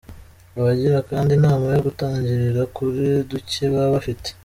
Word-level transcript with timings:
Abagira 0.57 0.99
kandi 1.09 1.31
inama 1.39 1.65
yo 1.73 1.81
gutangirira 1.87 2.61
kuri 2.75 3.03
duke 3.29 3.63
baba 3.73 3.89
bafite. 3.95 4.29